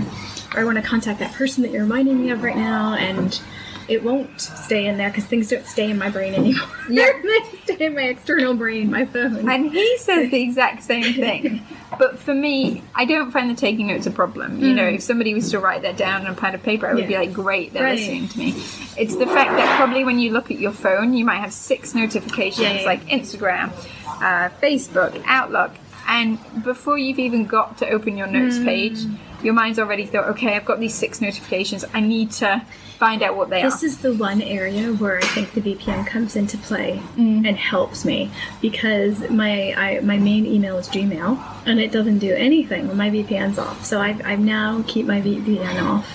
or 0.54 0.60
I 0.60 0.64
want 0.64 0.76
to 0.76 0.82
contact 0.82 1.20
that 1.20 1.32
person 1.34 1.62
that 1.62 1.70
you're 1.70 1.82
reminding 1.82 2.20
me 2.20 2.31
of 2.31 2.42
right 2.42 2.56
now. 2.56 2.94
And 2.94 3.40
it 3.88 4.02
won't 4.02 4.40
stay 4.40 4.86
in 4.86 4.96
there 4.96 5.10
because 5.10 5.25
things 5.25 5.48
don't 5.48 5.66
stay 5.66 5.90
in 5.90 5.98
my 5.98 6.08
brain 6.08 6.34
anymore. 6.34 6.69
Yeah, 6.88 7.12
they 7.22 7.58
stay 7.64 7.86
in 7.86 7.94
my 7.94 8.02
external 8.02 8.52
brain, 8.52 8.90
my 8.90 9.06
phone. 9.06 9.48
And 9.48 9.72
he 9.72 9.96
says 9.98 10.31
the 10.31 10.42
exact 10.42 10.82
same 10.82 11.14
thing. 11.14 11.62
But 11.98 12.19
for 12.19 12.34
me, 12.34 12.82
I 12.94 13.06
don't 13.06 13.31
find 13.31 13.48
the 13.48 13.54
taking 13.54 13.86
notes 13.86 14.06
a 14.06 14.10
problem. 14.10 14.60
You 14.60 14.72
mm. 14.72 14.76
know, 14.76 14.84
if 14.84 15.02
somebody 15.02 15.32
was 15.32 15.50
to 15.52 15.60
write 15.60 15.81
that 15.82 15.96
down 15.96 16.26
on 16.26 16.32
a 16.32 16.34
pad 16.34 16.54
of 16.54 16.62
paper, 16.62 16.86
I 16.86 16.92
would 16.92 17.04
yeah. 17.04 17.20
be 17.20 17.26
like, 17.26 17.32
great, 17.32 17.72
they're 17.72 17.84
right. 17.84 17.98
listening 17.98 18.28
to 18.28 18.38
me. 18.38 18.50
It's 18.98 19.16
the 19.16 19.26
fact 19.26 19.52
that 19.52 19.76
probably 19.78 20.04
when 20.04 20.19
you 20.19 20.31
look 20.31 20.50
at 20.50 20.58
your 20.58 20.72
phone, 20.72 21.14
you 21.14 21.25
might 21.25 21.38
have 21.38 21.52
six 21.52 21.94
notifications 21.94 22.58
yeah, 22.58 22.81
yeah. 22.81 22.86
like 22.86 23.06
Instagram, 23.06 23.70
uh, 24.06 24.50
Facebook, 24.60 25.22
Outlook, 25.25 25.72
and 26.06 26.38
before 26.62 26.98
you've 26.98 27.19
even 27.19 27.46
got 27.46 27.78
to 27.78 27.88
open 27.88 28.16
your 28.16 28.26
notes 28.26 28.58
mm. 28.58 28.64
page, 28.64 28.98
your 29.44 29.55
mind's 29.55 29.79
already 29.79 30.06
thought, 30.06 30.29
okay, 30.31 30.56
I've 30.56 30.64
got 30.64 30.81
these 30.81 30.94
six 30.94 31.20
notifications. 31.20 31.85
I 31.93 32.00
need 32.00 32.32
to 32.32 32.64
find 32.99 33.23
out 33.23 33.37
what 33.37 33.50
they 33.50 33.62
this 33.62 33.75
are. 33.75 33.76
This 33.76 33.82
is 33.82 33.99
the 33.99 34.14
one 34.14 34.41
area 34.41 34.93
where 34.94 35.19
I 35.19 35.20
think 35.20 35.52
the 35.52 35.61
VPN 35.61 36.06
comes 36.06 36.37
into 36.37 36.56
play 36.58 37.02
mm. 37.17 37.46
and 37.46 37.56
helps 37.56 38.05
me 38.05 38.31
because 38.62 39.29
my 39.31 39.75
I, 39.75 40.00
my 40.00 40.17
main 40.17 40.46
email 40.46 40.79
is 40.79 40.88
Gmail 40.88 41.38
and 41.67 41.81
it 41.81 41.93
doesn't 41.93 42.19
do 42.19 42.32
anything 42.35 42.88
when 42.88 42.96
my 42.96 43.11
VPN's 43.11 43.58
off. 43.58 43.85
So 43.85 44.00
I 44.00 44.19
I 44.25 44.37
now 44.37 44.82
keep 44.87 45.06
my 45.06 45.20
VPN 45.20 45.82
off, 45.82 46.08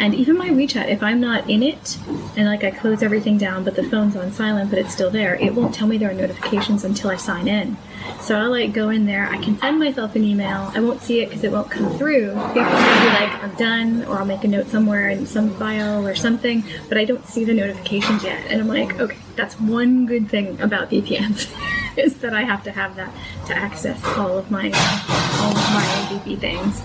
and 0.00 0.14
even 0.14 0.38
my 0.38 0.48
WeChat. 0.48 0.88
If 0.88 1.02
I'm 1.02 1.20
not 1.20 1.48
in 1.50 1.62
it 1.62 1.98
and 2.36 2.46
like 2.46 2.64
I 2.64 2.70
close 2.70 3.02
everything 3.02 3.36
down, 3.36 3.64
but 3.64 3.76
the 3.76 3.84
phone's 3.84 4.16
on 4.16 4.32
silent, 4.32 4.70
but 4.70 4.78
it's 4.78 4.92
still 4.92 5.10
there, 5.10 5.34
it 5.36 5.54
won't 5.54 5.74
tell 5.74 5.86
me 5.86 5.98
there 5.98 6.10
are 6.10 6.14
notifications 6.14 6.84
until 6.84 7.10
I 7.10 7.16
sign 7.16 7.48
in. 7.48 7.76
So 8.20 8.36
I'll 8.36 8.50
like 8.50 8.72
go 8.72 8.90
in 8.90 9.06
there. 9.06 9.26
I 9.26 9.38
can 9.38 9.58
send 9.58 9.78
myself 9.78 10.14
an 10.16 10.24
email. 10.24 10.70
I 10.74 10.80
won't 10.80 11.02
see 11.02 11.20
it 11.20 11.28
because 11.28 11.44
it 11.44 11.52
won't 11.52 11.70
come 11.70 11.90
through. 11.96 12.32
I'll 12.32 12.54
be 12.54 12.60
like, 12.60 13.42
I'm 13.42 13.54
done, 13.56 14.04
or 14.04 14.18
I'll 14.18 14.24
make 14.24 14.44
a 14.44 14.48
note 14.48 14.68
somewhere 14.68 15.08
in 15.08 15.26
some 15.26 15.50
file 15.54 16.06
or 16.06 16.14
something, 16.14 16.64
but 16.88 16.98
I 16.98 17.04
don't 17.04 17.26
see 17.26 17.44
the 17.44 17.54
notifications 17.54 18.22
yet. 18.22 18.44
And 18.48 18.60
I'm 18.60 18.68
like, 18.68 18.98
okay, 19.00 19.18
that's 19.36 19.58
one 19.60 20.06
good 20.06 20.28
thing 20.28 20.60
about 20.60 20.90
VPNs 20.90 21.50
is 21.96 22.16
that 22.18 22.34
I 22.34 22.42
have 22.42 22.62
to 22.64 22.70
have 22.70 22.96
that 22.96 23.12
to 23.46 23.54
access 23.54 24.02
all 24.16 24.38
of 24.38 24.50
my 24.50 24.66
all 24.66 25.50
of 25.50 25.72
my 25.72 26.08
VP 26.10 26.36
things. 26.36 26.82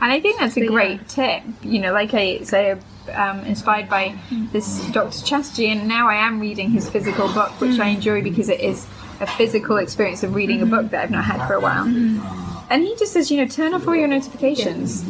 And 0.00 0.12
I 0.12 0.20
think 0.20 0.38
that's 0.38 0.56
a 0.56 0.60
but 0.60 0.68
great 0.68 1.00
yeah. 1.16 1.40
tip. 1.40 1.42
You 1.62 1.80
know, 1.80 1.92
like 1.92 2.14
I 2.14 2.40
say, 2.40 2.78
um, 3.14 3.40
inspired 3.40 3.88
by 3.88 4.16
this 4.52 4.86
Dr. 4.90 5.24
Chatterjee, 5.24 5.70
and 5.70 5.88
now 5.88 6.08
I 6.08 6.14
am 6.14 6.40
reading 6.40 6.70
his 6.70 6.88
physical 6.88 7.32
book, 7.32 7.50
which 7.60 7.72
mm. 7.72 7.80
I 7.80 7.88
enjoy 7.88 8.22
because 8.22 8.48
it 8.48 8.60
is 8.60 8.86
a 9.20 9.26
physical 9.26 9.76
experience 9.78 10.22
of 10.22 10.34
reading 10.34 10.60
mm-hmm. 10.60 10.74
a 10.74 10.82
book 10.82 10.90
that 10.90 11.04
I've 11.04 11.10
not 11.10 11.24
had 11.24 11.46
for 11.46 11.54
a 11.54 11.60
while. 11.60 11.84
Mm-hmm. 11.84 12.46
And 12.70 12.82
he 12.82 12.94
just 12.96 13.12
says, 13.12 13.30
you 13.30 13.38
know, 13.38 13.46
turn 13.46 13.72
off 13.72 13.88
all 13.88 13.96
your 13.96 14.08
notifications. 14.08 15.08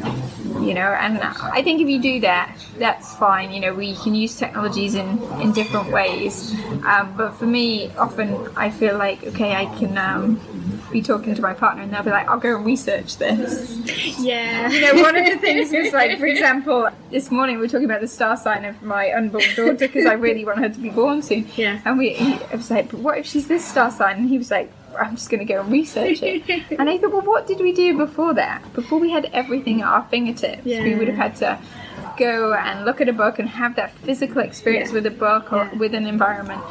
You 0.61 0.75
know, 0.75 0.97
and 1.01 1.19
I 1.19 1.63
think 1.63 1.81
if 1.81 1.89
you 1.89 2.01
do 2.01 2.21
that, 2.21 2.57
that's 2.79 3.15
fine. 3.17 3.53
You 3.53 3.61
know, 3.61 3.75
we 3.75 3.95
can 3.97 4.15
use 4.15 4.37
technologies 4.37 4.95
in 4.95 5.23
in 5.41 5.53
different 5.53 5.91
ways. 5.91 6.55
Um, 6.85 7.15
but 7.17 7.33
for 7.33 7.47
me, 7.47 7.91
often 7.97 8.49
I 8.57 8.71
feel 8.71 8.97
like, 8.97 9.25
okay, 9.25 9.55
I 9.55 9.67
can. 9.79 9.99
Um, 9.99 10.41
be 10.91 11.03
talking 11.03 11.35
to 11.35 11.43
my 11.43 11.55
partner 11.55 11.83
and 11.83 11.93
they'll 11.93 12.03
be 12.03 12.11
like, 12.11 12.29
I'll 12.29 12.39
go 12.39 12.57
and 12.57 12.65
research 12.65 13.17
this. 13.17 14.19
Yeah. 14.19 14.71
You 14.71 14.81
know, 14.81 15.03
one 15.03 15.17
of 15.17 15.25
the 15.27 15.39
things 15.39 15.73
was 15.73 15.93
like, 15.93 16.19
for 16.19 16.27
example, 16.35 16.89
this 17.11 17.31
morning 17.31 17.57
we 17.57 17.63
were 17.63 17.69
talking 17.69 17.85
about 17.85 18.01
the 18.01 18.09
star 18.09 18.37
sign 18.37 18.65
of 18.65 18.83
my 18.83 19.13
unborn 19.13 19.45
daughter 19.55 19.75
because 19.75 20.07
I 20.07 20.15
really 20.15 20.45
want 20.45 20.59
her 20.59 20.69
to 20.69 20.79
be 20.79 20.91
born 20.91 21.23
soon. 21.23 21.49
Yeah. 21.57 21.81
And 21.85 21.99
we, 21.99 22.15
he, 22.15 22.35
I 22.35 22.57
was 22.57 22.71
like, 22.71 22.91
but 22.91 23.01
what 23.01 23.19
if 23.19 23.27
she's 23.27 23.49
this 23.49 23.65
star 23.65 23.91
sign? 23.91 24.19
And 24.19 24.29
he 24.29 24.39
was 24.39 24.51
like, 24.51 24.73
I'm 24.99 25.15
just 25.15 25.31
going 25.31 25.47
to 25.47 25.53
go 25.53 25.61
and 25.61 25.71
research 25.71 26.23
it. 26.23 26.71
and 26.79 26.89
I 26.89 26.99
thought, 26.99 27.13
well, 27.13 27.23
what 27.23 27.47
did 27.47 27.61
we 27.61 27.73
do 27.73 27.97
before 27.97 28.35
that? 28.35 28.73
Before 28.73 28.99
we 28.99 29.11
had 29.11 29.27
everything 29.33 29.83
at 29.83 29.89
our 29.89 30.05
fingertips, 30.09 30.65
yeah. 30.65 30.83
we 30.83 30.95
would 30.95 31.09
have 31.09 31.17
had 31.17 31.37
to 31.37 31.59
go 32.19 32.53
and 32.53 32.85
look 32.85 33.01
at 33.01 33.09
a 33.09 33.13
book 33.13 33.39
and 33.39 33.49
have 33.49 33.77
that 33.77 33.93
physical 33.99 34.41
experience 34.43 34.91
yeah. 34.91 34.95
with 34.95 35.07
a 35.07 35.11
book 35.11 35.53
or 35.53 35.65
yeah. 35.65 35.75
with 35.75 35.95
an 35.95 36.07
environment. 36.07 36.63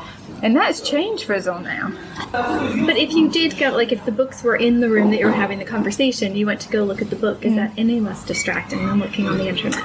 And 0.44 0.56
that's 0.56 0.82
changed 0.82 1.24
for 1.24 1.34
us 1.34 1.48
all 1.48 1.60
now. 1.60 1.92
But 2.32 2.98
if 2.98 3.14
you 3.14 3.30
did 3.30 3.58
go, 3.58 3.72
like 3.72 3.92
if 3.92 4.06
the 4.06 4.12
books 4.12 4.44
were 4.44 4.56
in 4.56 4.82
the 4.82 4.90
room 4.90 5.10
that 5.12 5.20
you 5.20 5.26
were 5.26 5.32
having 5.32 5.60
the 5.60 5.66
conversation, 5.66 6.36
you 6.36 6.46
went 6.46 6.62
to 6.62 6.70
go 6.70 6.84
look 6.84 7.02
at 7.02 7.10
the 7.10 7.16
book, 7.16 7.44
is 7.44 7.54
mm. 7.54 7.56
that 7.56 7.72
any 7.78 8.00
less 8.00 8.24
distracting 8.24 8.86
than 8.86 9.00
looking 9.00 9.28
on 9.28 9.38
the 9.38 9.48
internet? 9.48 9.84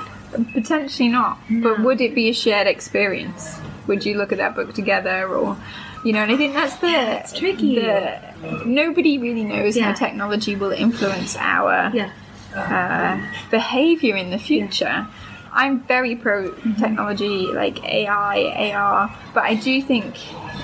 Potentially 0.52 1.09
not. 1.09 1.38
No. 1.49 1.71
But 1.71 1.85
would 1.85 2.00
it 2.00 2.14
be 2.14 2.28
a 2.28 2.35
shared 2.35 2.66
experience? 2.66 3.59
Would 3.87 4.04
you 4.04 4.16
look 4.16 4.33
at 4.33 4.38
that 4.38 4.54
book 4.54 4.75
together 4.75 5.26
or 5.28 5.57
you 6.04 6.12
know, 6.12 6.21
and 6.21 6.33
I 6.33 6.37
think 6.37 6.52
that's 6.52 6.76
the 6.76 6.88
yeah, 6.88 7.21
it's 7.21 7.33
tricky. 7.33 7.76
The, 7.76 8.64
nobody 8.66 9.19
really 9.19 9.45
knows 9.45 9.76
yeah. 9.76 9.85
how 9.85 9.92
technology 9.92 10.57
will 10.57 10.73
influence 10.73 11.37
our 11.37 11.92
yeah. 11.95 12.11
uh, 12.57 13.25
behavior 13.50 14.16
in 14.16 14.31
the 14.31 14.38
future. 14.38 15.07
I'm 15.52 15.80
very 15.82 16.16
pro 16.16 16.50
mm-hmm. 16.50 16.75
technology, 16.75 17.47
like 17.47 17.85
AI, 17.85 18.73
AR, 18.75 19.14
but 19.35 19.44
I 19.44 19.54
do 19.54 19.82
think 19.82 20.14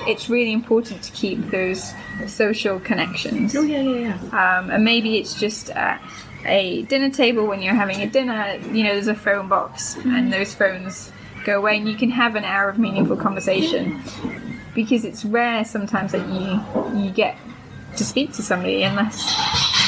it's 0.08 0.30
really 0.30 0.52
important 0.52 1.02
to 1.02 1.12
keep 1.12 1.50
those 1.50 1.92
social 2.26 2.80
connections. 2.80 3.54
Oh 3.54 3.62
yeah, 3.62 3.82
yeah, 3.82 4.18
yeah. 4.32 4.58
Um, 4.58 4.70
and 4.70 4.84
maybe 4.84 5.18
it's 5.18 5.38
just 5.38 5.70
at 5.70 6.02
a 6.44 6.82
dinner 6.84 7.10
table 7.10 7.46
when 7.46 7.60
you're 7.62 7.74
having 7.74 8.00
a 8.00 8.06
dinner, 8.06 8.58
you 8.72 8.84
know, 8.84 8.94
there's 8.94 9.08
a 9.08 9.14
phone 9.14 9.48
box 9.48 9.94
mm-hmm. 9.96 10.14
and 10.14 10.32
those 10.32 10.54
phones 10.54 11.12
go 11.44 11.58
away 11.58 11.76
and 11.76 11.88
you 11.88 11.96
can 11.96 12.10
have 12.10 12.34
an 12.36 12.44
hour 12.44 12.68
of 12.68 12.78
meaningful 12.78 13.16
conversation. 13.16 14.02
Because 14.74 15.04
it's 15.04 15.24
rare 15.24 15.64
sometimes 15.64 16.12
that 16.12 16.26
you 16.28 17.02
you 17.02 17.10
get 17.10 17.36
to 17.96 18.04
speak 18.04 18.32
to 18.34 18.42
somebody 18.42 18.82
unless 18.84 19.34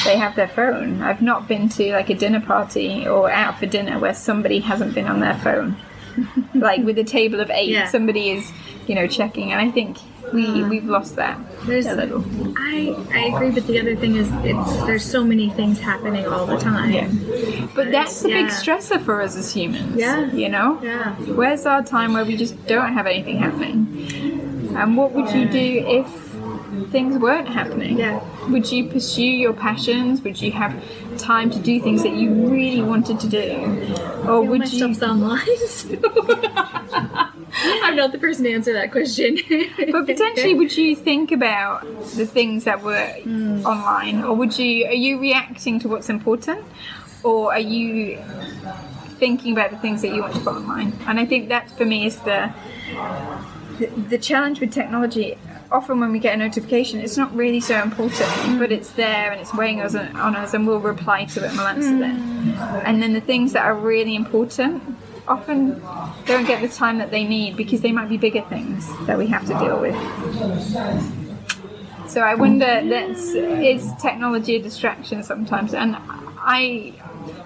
they 0.03 0.17
have 0.17 0.35
their 0.35 0.47
phone. 0.47 1.01
I've 1.01 1.21
not 1.21 1.47
been 1.47 1.69
to 1.69 1.91
like 1.93 2.09
a 2.09 2.15
dinner 2.15 2.41
party 2.41 3.07
or 3.07 3.29
out 3.31 3.59
for 3.59 3.65
dinner 3.65 3.99
where 3.99 4.13
somebody 4.13 4.59
hasn't 4.59 4.93
been 4.95 5.07
on 5.07 5.19
their 5.19 5.37
phone. 5.39 5.75
like 6.55 6.83
with 6.83 6.97
a 6.99 7.03
table 7.03 7.39
of 7.39 7.49
eight, 7.51 7.69
Yeah. 7.69 7.87
somebody 7.87 8.31
is, 8.31 8.51
you 8.87 8.95
know, 8.95 9.07
checking, 9.07 9.51
and 9.51 9.61
I 9.61 9.71
think 9.71 9.97
we 10.33 10.45
uh, 10.63 10.67
we've 10.67 10.85
lost 10.85 11.15
that 11.15 11.39
There's, 11.65 11.85
a 11.85 11.95
little. 11.95 12.23
I 12.57 12.95
I 13.13 13.19
agree, 13.33 13.51
but 13.51 13.65
the 13.67 13.79
other 13.79 13.95
thing 13.95 14.15
is, 14.17 14.29
it's 14.43 14.75
there's 14.85 15.05
so 15.05 15.23
many 15.23 15.49
things 15.51 15.79
happening 15.79 16.25
all 16.27 16.45
the 16.45 16.57
time. 16.57 16.91
Yeah. 16.91 17.67
But 17.75 17.91
that's 17.91 18.23
a 18.25 18.27
big 18.27 18.47
stressor 18.47 19.01
for 19.03 19.21
us 19.21 19.35
as 19.37 19.53
humans. 19.53 19.95
Yeah. 19.95 20.31
You 20.33 20.49
know? 20.49 20.79
Yeah. 20.83 21.15
Where's 21.33 21.65
our 21.65 21.81
time 21.83 22.13
where 22.13 22.25
we 22.25 22.35
just 22.35 22.55
don't 22.67 22.93
have 22.93 23.07
anything 23.07 23.37
happening? 23.37 24.71
And 24.75 24.97
what 24.97 25.11
would 25.13 25.31
you 25.31 25.47
do 25.47 25.83
if 25.85 26.07
things 26.91 27.17
weren't 27.17 27.47
happening? 27.47 27.97
Yeah. 27.97 28.19
Would 28.51 28.71
you 28.71 28.87
pursue 28.87 29.23
your 29.23 29.53
passions? 29.53 30.21
Would 30.21 30.41
you 30.41 30.51
have 30.51 30.73
time 31.17 31.49
to 31.51 31.59
do 31.59 31.81
things 31.81 32.03
that 32.03 32.13
you 32.13 32.31
really 32.49 32.81
wanted 32.81 33.19
to 33.21 33.27
do? 33.29 33.95
Or 34.27 34.41
would 34.41 34.71
you 34.71 34.93
stuff's 34.93 35.01
online. 35.03 35.45
so- 35.67 35.97
I'm 37.83 37.95
not 37.95 38.11
the 38.11 38.17
person 38.19 38.45
to 38.45 38.53
answer 38.53 38.73
that 38.73 38.91
question. 38.91 39.37
but 39.91 40.05
potentially 40.05 40.53
would 40.55 40.75
you 40.75 40.95
think 40.95 41.31
about 41.31 41.81
the 42.15 42.25
things 42.25 42.63
that 42.65 42.81
were 42.81 43.07
Hmm. 43.23 43.65
online 43.65 44.23
or 44.23 44.35
would 44.35 44.57
you 44.57 44.85
are 44.85 44.93
you 44.93 45.19
reacting 45.19 45.79
to 45.79 45.87
what's 45.89 46.09
important 46.09 46.63
or 47.23 47.51
are 47.53 47.59
you 47.59 48.17
thinking 49.19 49.51
about 49.53 49.69
the 49.71 49.77
things 49.77 50.01
that 50.01 50.09
you 50.15 50.21
want 50.21 50.33
to 50.33 50.39
put 50.39 50.55
online 50.55 50.93
and 51.07 51.19
i 51.19 51.25
think 51.25 51.49
that 51.49 51.69
for 51.77 51.85
me 51.85 52.05
is 52.07 52.17
the 52.29 52.51
the, 53.79 53.85
the 54.09 54.17
challenge 54.17 54.59
with 54.59 54.71
technology 54.71 55.37
often 55.71 55.99
when 55.99 56.11
we 56.11 56.19
get 56.19 56.33
a 56.33 56.37
notification 56.37 56.99
it's 56.99 57.17
not 57.17 57.33
really 57.35 57.59
so 57.59 57.81
important 57.81 58.29
Hmm. 58.29 58.59
but 58.59 58.71
it's 58.71 58.91
there 58.91 59.31
and 59.31 59.39
it's 59.41 59.53
weighing 59.53 59.79
us 59.81 59.95
on, 59.95 60.15
on 60.17 60.35
us 60.35 60.53
and 60.53 60.67
we'll 60.67 60.79
reply 60.79 61.25
to 61.25 61.43
it 61.43 61.49
and 61.49 61.57
we'll 61.57 61.67
answer 61.67 61.89
Hmm. 61.89 62.03
it 62.03 62.83
and 62.87 63.01
then 63.01 63.13
the 63.13 63.21
things 63.21 63.53
that 63.53 63.63
are 63.65 63.75
really 63.75 64.15
important 64.15 64.83
often 65.27 65.81
don't 66.25 66.45
get 66.45 66.61
the 66.61 66.67
time 66.67 66.97
that 66.97 67.11
they 67.11 67.23
need 67.23 67.55
because 67.55 67.81
they 67.81 67.91
might 67.91 68.09
be 68.09 68.17
bigger 68.17 68.41
things 68.49 68.87
that 69.05 69.17
we 69.17 69.27
have 69.27 69.45
to 69.47 69.53
deal 69.59 69.79
with 69.79 69.95
so 72.07 72.21
I 72.21 72.35
wonder 72.35 72.81
that's 72.89 73.29
is 73.29 73.89
technology 74.01 74.55
a 74.57 74.61
distraction 74.61 75.23
sometimes 75.23 75.73
and 75.73 75.95
I 76.39 76.93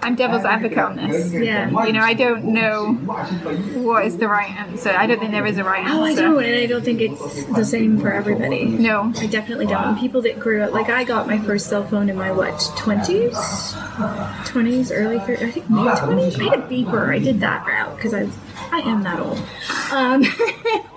I'm 0.02 0.14
devil's 0.14 0.44
advocate 0.44 0.78
on 0.78 0.96
this. 0.96 1.32
Yeah. 1.32 1.68
You 1.86 1.92
know, 1.92 2.00
I 2.00 2.14
don't 2.14 2.44
know 2.44 2.94
what 2.94 4.04
is 4.06 4.16
the 4.18 4.28
right 4.28 4.50
answer. 4.50 4.90
I 4.90 5.06
don't 5.06 5.18
think 5.18 5.32
there 5.32 5.46
is 5.46 5.58
a 5.58 5.64
right 5.64 5.84
answer. 5.84 5.96
Oh, 5.96 6.04
I 6.04 6.14
don't, 6.14 6.44
and 6.44 6.54
I 6.54 6.66
don't 6.66 6.84
think 6.84 7.00
it's 7.00 7.44
the 7.46 7.64
same 7.64 7.98
for 7.98 8.12
everybody. 8.12 8.64
No. 8.64 9.12
I 9.16 9.26
definitely 9.26 9.66
don't. 9.66 9.84
And 9.84 9.98
people 9.98 10.22
that 10.22 10.38
grew 10.38 10.62
up, 10.62 10.72
like 10.72 10.88
I 10.88 11.04
got 11.04 11.26
my 11.26 11.38
first 11.38 11.68
cell 11.68 11.86
phone 11.86 12.08
in 12.08 12.16
my 12.16 12.30
what 12.30 12.70
twenties, 12.76 13.36
twenties, 14.44 14.92
early 14.92 15.18
30s, 15.18 15.42
I 15.42 15.50
think 15.50 15.70
mid 15.70 15.96
twenties. 15.96 16.38
I 16.40 16.44
had 16.44 16.58
a 16.60 16.62
beeper. 16.62 17.08
I 17.08 17.18
did 17.18 17.40
that 17.40 17.66
route 17.66 17.96
because 17.96 18.14
I, 18.14 18.28
I 18.72 18.80
am 18.80 19.02
that 19.02 19.20
old. 19.20 19.38
Um, 19.92 20.22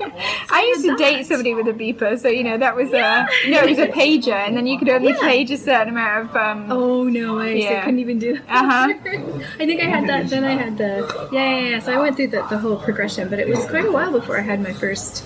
I 0.51 0.65
used 0.75 0.85
to 0.85 0.95
date 0.95 1.25
somebody 1.25 1.53
with 1.53 1.67
a 1.67 1.73
beeper, 1.73 2.19
so 2.19 2.27
you 2.27 2.43
know 2.43 2.57
that 2.57 2.75
was 2.75 2.89
a 2.93 3.27
no, 3.47 3.59
it 3.63 3.69
was 3.69 3.77
a 3.79 3.87
pager, 3.87 4.33
and 4.33 4.55
then 4.57 4.65
you 4.67 4.77
could 4.79 4.89
only 4.89 5.09
Yeah. 5.13 5.19
page 5.21 5.51
a 5.51 5.57
certain 5.57 5.89
amount 5.89 6.29
of. 6.29 6.35
Um, 6.35 6.71
oh 6.71 7.03
no 7.03 7.35
way! 7.37 7.61
So 7.61 7.67
I 7.67 7.71
Yeah. 7.71 7.83
couldn't 7.85 7.99
even 7.99 8.19
do. 8.19 8.33
That. 8.39 8.49
Uh-huh. 8.49 8.93
I 9.59 9.65
think 9.65 9.81
I 9.81 9.85
had 9.85 10.07
that. 10.07 10.29
Then 10.29 10.43
I 10.43 10.53
had 10.55 10.77
the 10.77 11.29
yeah, 11.31 11.59
yeah, 11.59 11.69
yeah. 11.69 11.79
So 11.79 11.93
I 11.93 11.99
went 11.99 12.15
through 12.15 12.27
the, 12.27 12.45
the 12.49 12.57
whole 12.57 12.77
progression, 12.77 13.29
but 13.29 13.39
it 13.39 13.47
was 13.47 13.65
quite 13.67 13.85
a 13.85 13.91
while 13.91 14.11
before 14.11 14.37
I 14.37 14.41
had 14.41 14.61
my 14.61 14.73
first 14.73 15.23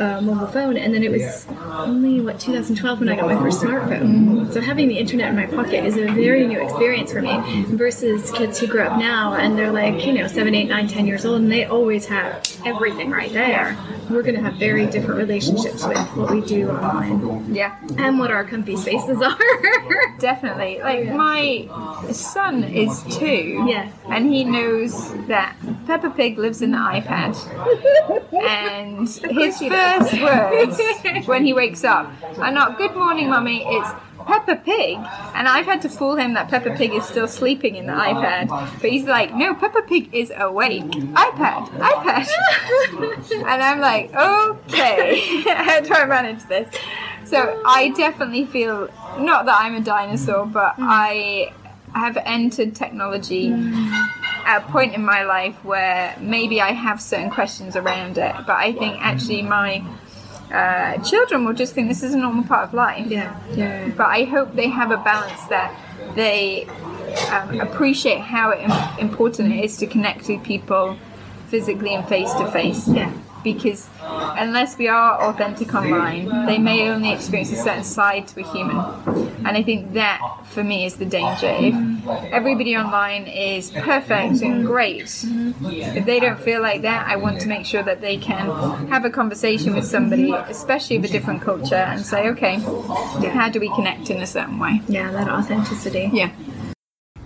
uh, 0.00 0.20
mobile 0.20 0.46
phone, 0.46 0.76
and 0.76 0.92
then 0.94 1.02
it 1.02 1.10
was 1.10 1.46
only 1.72 2.20
what 2.20 2.40
2012 2.40 3.00
when 3.00 3.08
I 3.08 3.16
got 3.16 3.26
my 3.26 3.36
first 3.40 3.60
smartphone. 3.62 4.52
So 4.52 4.60
having 4.60 4.88
the 4.88 4.98
internet 4.98 5.28
in 5.30 5.36
my 5.36 5.46
pocket 5.46 5.84
is 5.84 5.96
a 5.96 6.06
very 6.12 6.46
new 6.46 6.60
experience 6.62 7.12
for 7.12 7.20
me 7.22 7.64
versus 7.68 8.30
kids 8.32 8.58
who 8.58 8.66
grow 8.66 8.86
up 8.86 8.98
now 8.98 9.34
and 9.34 9.58
they're 9.58 9.72
like 9.72 10.04
you 10.06 10.12
know 10.12 10.26
seven, 10.26 10.54
eight, 10.54 10.68
nine, 10.68 10.88
ten 10.88 11.06
years 11.06 11.24
old, 11.24 11.40
and 11.42 11.50
they 11.52 11.64
always 11.64 12.06
have 12.06 12.42
everything 12.64 13.10
right 13.10 13.32
there. 13.32 13.76
We're 14.10 14.22
going 14.22 14.34
to 14.34 14.42
have 14.42 14.54
very 14.54 14.86
different 14.86 15.16
relationships 15.18 15.84
with 15.86 15.98
what 16.16 16.30
we 16.30 16.40
do 16.42 16.70
online 16.70 17.54
yeah, 17.54 17.78
and 17.98 18.18
what 18.18 18.30
our 18.30 18.44
comfy 18.44 18.76
spaces 18.76 19.20
are. 19.22 19.38
definitely. 20.18 20.78
Like 20.80 21.08
my 21.14 21.68
son 22.12 22.64
is 22.64 23.02
two, 23.16 23.64
Yeah. 23.66 23.90
And 24.08 24.32
he 24.32 24.44
knows 24.44 25.12
that 25.26 25.56
Peppa 25.86 26.10
Pig 26.10 26.38
lives 26.38 26.62
in 26.62 26.72
the 26.72 26.78
iPad. 26.78 27.34
and 28.32 29.08
his 29.08 29.58
first 29.58 30.12
words 30.22 31.26
when 31.26 31.44
he 31.44 31.52
wakes 31.52 31.84
up 31.84 32.10
are 32.38 32.50
not 32.50 32.78
"Good 32.78 32.94
morning, 32.94 33.30
mummy." 33.30 33.64
It's 33.66 33.90
Peppa 34.26 34.56
Pig, 34.56 34.96
and 35.34 35.48
I've 35.48 35.66
had 35.66 35.82
to 35.82 35.88
fool 35.88 36.16
him 36.16 36.34
that 36.34 36.48
Peppa 36.48 36.74
Pig 36.76 36.94
is 36.94 37.04
still 37.04 37.28
sleeping 37.28 37.76
in 37.76 37.86
the 37.86 37.92
iPad, 37.92 38.48
but 38.80 38.90
he's 38.90 39.04
like, 39.04 39.34
"No, 39.34 39.54
Peppa 39.54 39.82
Pig 39.82 40.14
is 40.14 40.32
awake." 40.36 40.82
iPad, 40.82 41.68
iPad, 41.78 43.32
and 43.32 43.62
I'm 43.62 43.80
like, 43.80 44.14
"Okay, 44.14 45.42
how 45.42 45.80
do 45.80 45.92
I 45.92 46.06
manage 46.06 46.44
this?" 46.44 46.74
So 47.24 47.62
I 47.66 47.90
definitely 47.96 48.44
feel 48.44 48.88
not 49.18 49.46
that 49.46 49.56
I'm 49.58 49.74
a 49.74 49.80
dinosaur, 49.80 50.46
but 50.46 50.74
I 50.78 51.52
have 51.94 52.16
entered 52.24 52.74
technology 52.74 53.52
at 54.46 54.58
a 54.58 54.72
point 54.72 54.94
in 54.94 55.04
my 55.04 55.22
life 55.24 55.56
where 55.64 56.16
maybe 56.20 56.60
I 56.60 56.72
have 56.72 57.00
certain 57.00 57.30
questions 57.30 57.76
around 57.76 58.18
it, 58.18 58.34
but 58.46 58.56
I 58.56 58.72
think 58.72 58.96
actually 59.00 59.42
my 59.42 59.82
uh, 60.52 60.98
children 61.02 61.44
will 61.44 61.54
just 61.54 61.74
think 61.74 61.88
this 61.88 62.02
is 62.02 62.14
a 62.14 62.18
normal 62.18 62.44
part 62.44 62.68
of 62.68 62.74
life. 62.74 63.06
yeah, 63.06 63.38
yeah. 63.54 63.88
But 63.96 64.06
I 64.06 64.24
hope 64.24 64.54
they 64.54 64.68
have 64.68 64.90
a 64.90 64.98
balance 64.98 65.42
that 65.46 65.74
they 66.14 66.66
um, 67.30 67.60
appreciate 67.60 68.20
how 68.20 68.52
im- 68.52 68.98
important 68.98 69.52
it 69.52 69.64
is 69.64 69.76
to 69.78 69.86
connect 69.86 70.28
with 70.28 70.42
people 70.42 70.96
physically 71.48 71.94
and 71.94 72.06
face 72.06 72.32
to 72.34 72.50
face. 72.50 72.88
Yeah. 72.88 73.12
Because 73.44 73.88
unless 74.36 74.78
we 74.78 74.88
are 74.88 75.22
authentic 75.28 75.74
online, 75.74 76.46
they 76.46 76.58
may 76.58 76.88
only 76.88 77.12
experience 77.12 77.52
a 77.52 77.56
certain 77.56 77.84
side 77.84 78.26
to 78.28 78.40
a 78.40 78.52
human. 78.52 78.78
And 79.46 79.56
I 79.56 79.62
think 79.62 79.92
that, 79.92 80.20
for 80.46 80.64
me, 80.64 80.86
is 80.86 80.96
the 80.96 81.04
danger. 81.04 81.54
If 81.60 81.74
everybody 82.32 82.74
online 82.76 83.26
is 83.26 83.70
perfect 83.70 84.40
and 84.40 84.64
great, 84.66 85.24
if 85.24 86.06
they 86.06 86.18
don't 86.18 86.40
feel 86.40 86.62
like 86.62 86.82
that, 86.82 87.06
I 87.06 87.16
want 87.16 87.40
to 87.42 87.48
make 87.48 87.66
sure 87.66 87.82
that 87.82 88.00
they 88.00 88.16
can 88.16 88.48
have 88.88 89.04
a 89.04 89.10
conversation 89.10 89.74
with 89.74 89.84
somebody, 89.84 90.32
especially 90.32 90.96
of 90.96 91.04
a 91.04 91.08
different 91.08 91.42
culture, 91.42 91.74
and 91.74 92.00
say, 92.00 92.28
okay, 92.30 92.56
how 93.30 93.50
do 93.50 93.60
we 93.60 93.68
connect 93.74 94.08
in 94.10 94.22
a 94.22 94.26
certain 94.26 94.58
way? 94.58 94.80
Yeah, 94.88 95.10
that 95.12 95.28
authenticity. 95.28 96.10
Yeah. 96.12 96.30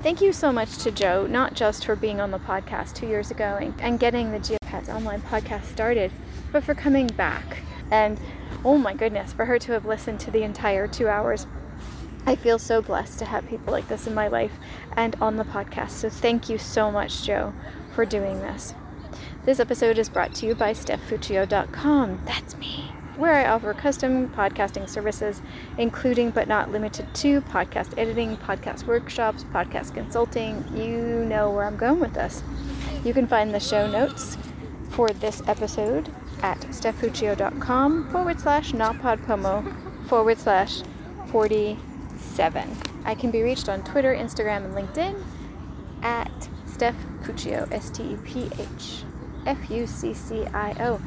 Thank 0.08 0.22
you 0.22 0.32
so 0.32 0.52
much 0.52 0.78
to 0.78 0.90
Jo, 0.90 1.26
not 1.26 1.52
just 1.52 1.84
for 1.84 1.94
being 1.94 2.18
on 2.18 2.30
the 2.30 2.38
podcast 2.38 2.94
two 2.94 3.06
years 3.06 3.30
ago 3.30 3.58
and, 3.60 3.78
and 3.78 4.00
getting 4.00 4.32
the 4.32 4.38
Geopats 4.38 4.88
online 4.88 5.20
podcast 5.20 5.64
started, 5.64 6.12
but 6.50 6.64
for 6.64 6.74
coming 6.74 7.08
back. 7.08 7.58
And 7.90 8.18
oh 8.64 8.78
my 8.78 8.94
goodness, 8.94 9.34
for 9.34 9.44
her 9.44 9.58
to 9.58 9.72
have 9.72 9.84
listened 9.84 10.18
to 10.20 10.30
the 10.30 10.44
entire 10.44 10.88
two 10.88 11.08
hours. 11.08 11.46
I 12.24 12.36
feel 12.36 12.58
so 12.58 12.80
blessed 12.80 13.18
to 13.18 13.26
have 13.26 13.48
people 13.48 13.70
like 13.70 13.88
this 13.88 14.06
in 14.06 14.14
my 14.14 14.28
life 14.28 14.58
and 14.96 15.14
on 15.20 15.36
the 15.36 15.44
podcast. 15.44 15.90
So 15.90 16.08
thank 16.08 16.48
you 16.48 16.56
so 16.56 16.90
much, 16.90 17.22
Jo, 17.24 17.52
for 17.94 18.06
doing 18.06 18.40
this. 18.40 18.72
This 19.44 19.60
episode 19.60 19.98
is 19.98 20.08
brought 20.08 20.34
to 20.36 20.46
you 20.46 20.54
by 20.54 20.72
StephFuccio.com. 20.72 22.22
That's 22.24 22.56
me. 22.56 22.77
Where 23.18 23.34
I 23.34 23.48
offer 23.48 23.74
custom 23.74 24.28
podcasting 24.28 24.88
services, 24.88 25.42
including 25.76 26.30
but 26.30 26.46
not 26.46 26.70
limited 26.70 27.12
to 27.16 27.40
podcast 27.40 27.98
editing, 27.98 28.36
podcast 28.36 28.86
workshops, 28.86 29.42
podcast 29.42 29.92
consulting. 29.92 30.64
You 30.72 31.24
know 31.24 31.50
where 31.50 31.64
I'm 31.64 31.76
going 31.76 31.98
with 31.98 32.14
this. 32.14 32.44
You 33.04 33.12
can 33.12 33.26
find 33.26 33.52
the 33.52 33.58
show 33.58 33.90
notes 33.90 34.38
for 34.90 35.08
this 35.08 35.42
episode 35.48 36.14
at 36.44 36.60
StephFuccio.com 36.60 38.08
forward 38.12 38.38
slash 38.38 38.70
napodpomo 38.70 40.06
forward 40.06 40.38
slash 40.38 40.82
47. 41.26 42.76
I 43.04 43.14
can 43.16 43.32
be 43.32 43.42
reached 43.42 43.68
on 43.68 43.82
Twitter, 43.82 44.14
Instagram, 44.14 44.64
and 44.64 44.74
LinkedIn 44.74 45.24
at 46.02 46.48
Steph 46.66 46.94
Fuccio, 47.22 47.68
S 47.72 47.90
T 47.90 48.12
E 48.12 48.16
P 48.24 48.48
H 48.60 49.02
F 49.44 49.68
U 49.70 49.88
C 49.88 50.14
C 50.14 50.46
I 50.54 50.76
O. 50.78 51.00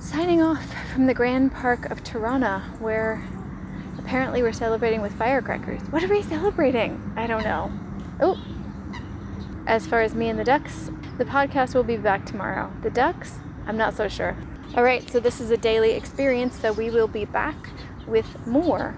Signing 0.00 0.40
off 0.40 0.74
from 0.92 1.06
the 1.06 1.14
Grand 1.14 1.52
Park 1.52 1.90
of 1.90 2.02
Tirana, 2.02 2.74
where 2.78 3.22
apparently 3.98 4.42
we're 4.42 4.52
celebrating 4.52 5.02
with 5.02 5.12
firecrackers. 5.12 5.82
What 5.90 6.02
are 6.02 6.08
we 6.08 6.22
celebrating? 6.22 7.12
I 7.16 7.26
don't 7.26 7.44
know. 7.44 7.70
Oh, 8.18 8.42
as 9.66 9.86
far 9.86 10.00
as 10.00 10.14
me 10.14 10.28
and 10.28 10.38
the 10.38 10.44
ducks, 10.44 10.90
The 11.18 11.26
podcast 11.26 11.74
will 11.74 11.84
be 11.84 11.98
back 11.98 12.24
tomorrow. 12.24 12.72
The 12.80 12.88
ducks? 12.88 13.40
I'm 13.66 13.76
not 13.76 13.94
so 13.94 14.08
sure. 14.08 14.34
All 14.74 14.82
right, 14.82 15.08
so 15.10 15.20
this 15.20 15.38
is 15.38 15.50
a 15.50 15.56
daily 15.58 15.90
experience, 15.92 16.58
so 16.58 16.72
we 16.72 16.88
will 16.88 17.08
be 17.08 17.26
back 17.26 17.68
with 18.06 18.46
more 18.46 18.94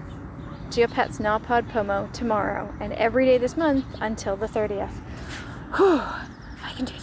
Geopats 0.69 1.19
Nalpod 1.19 1.67
Pomo 1.69 2.09
tomorrow 2.13 2.73
and 2.79 2.93
every 2.93 3.25
day 3.25 3.37
this 3.37 3.57
month 3.57 3.83
until 3.99 4.37
the 4.37 4.47
30th. 4.47 4.93
Whew, 5.75 5.99
I 6.63 6.71
can 6.77 6.85
do 6.85 6.93
this. 6.93 7.02